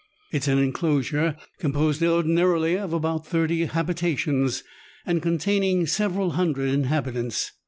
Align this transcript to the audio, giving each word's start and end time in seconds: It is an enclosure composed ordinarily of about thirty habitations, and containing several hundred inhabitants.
It 0.31 0.41
is 0.41 0.47
an 0.47 0.57
enclosure 0.57 1.35
composed 1.59 2.01
ordinarily 2.01 2.75
of 2.75 2.91
about 2.91 3.27
thirty 3.27 3.65
habitations, 3.65 4.63
and 5.05 5.21
containing 5.21 5.85
several 5.85 6.31
hundred 6.31 6.69
inhabitants. 6.73 7.51